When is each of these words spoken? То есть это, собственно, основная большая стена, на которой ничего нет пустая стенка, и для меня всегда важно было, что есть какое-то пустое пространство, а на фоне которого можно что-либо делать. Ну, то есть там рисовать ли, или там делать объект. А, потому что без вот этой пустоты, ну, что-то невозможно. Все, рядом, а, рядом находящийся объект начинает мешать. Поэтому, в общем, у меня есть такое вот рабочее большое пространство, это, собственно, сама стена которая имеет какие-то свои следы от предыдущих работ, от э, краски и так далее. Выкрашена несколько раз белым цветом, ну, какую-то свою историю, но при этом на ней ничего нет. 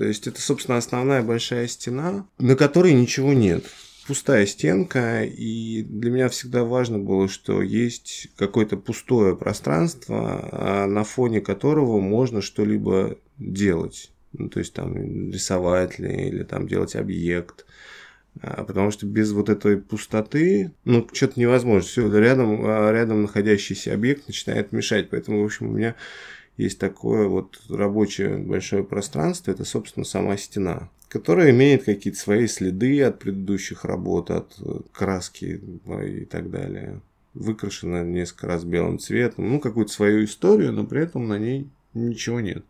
То 0.00 0.06
есть 0.06 0.26
это, 0.26 0.40
собственно, 0.40 0.78
основная 0.78 1.22
большая 1.22 1.66
стена, 1.66 2.26
на 2.38 2.56
которой 2.56 2.94
ничего 2.94 3.34
нет 3.34 3.66
пустая 4.06 4.46
стенка, 4.46 5.24
и 5.24 5.82
для 5.82 6.10
меня 6.10 6.30
всегда 6.30 6.64
важно 6.64 6.98
было, 6.98 7.28
что 7.28 7.60
есть 7.60 8.28
какое-то 8.36 8.78
пустое 8.78 9.36
пространство, 9.36 10.48
а 10.52 10.86
на 10.86 11.04
фоне 11.04 11.42
которого 11.42 12.00
можно 12.00 12.40
что-либо 12.40 13.18
делать. 13.36 14.10
Ну, 14.32 14.48
то 14.48 14.60
есть 14.60 14.72
там 14.72 14.96
рисовать 15.30 15.98
ли, 15.98 16.28
или 16.28 16.44
там 16.44 16.66
делать 16.66 16.96
объект. 16.96 17.66
А, 18.40 18.64
потому 18.64 18.90
что 18.92 19.04
без 19.04 19.32
вот 19.32 19.50
этой 19.50 19.76
пустоты, 19.76 20.72
ну, 20.86 21.06
что-то 21.12 21.38
невозможно. 21.38 21.86
Все, 21.86 22.18
рядом, 22.18 22.62
а, 22.64 22.90
рядом 22.90 23.20
находящийся 23.20 23.92
объект 23.92 24.28
начинает 24.28 24.72
мешать. 24.72 25.10
Поэтому, 25.10 25.42
в 25.42 25.44
общем, 25.44 25.68
у 25.68 25.72
меня 25.72 25.94
есть 26.62 26.78
такое 26.78 27.28
вот 27.28 27.60
рабочее 27.68 28.38
большое 28.38 28.84
пространство, 28.84 29.50
это, 29.50 29.64
собственно, 29.64 30.04
сама 30.04 30.36
стена 30.36 30.88
которая 31.10 31.50
имеет 31.50 31.84
какие-то 31.84 32.18
свои 32.18 32.46
следы 32.46 33.02
от 33.02 33.18
предыдущих 33.18 33.84
работ, 33.84 34.30
от 34.30 34.54
э, 34.60 34.78
краски 34.92 35.60
и 36.04 36.24
так 36.24 36.50
далее. 36.50 37.00
Выкрашена 37.34 38.04
несколько 38.04 38.46
раз 38.46 38.64
белым 38.64 39.00
цветом, 39.00 39.50
ну, 39.50 39.60
какую-то 39.60 39.92
свою 39.92 40.24
историю, 40.24 40.72
но 40.72 40.86
при 40.86 41.02
этом 41.02 41.26
на 41.26 41.36
ней 41.36 41.68
ничего 41.94 42.40
нет. 42.40 42.58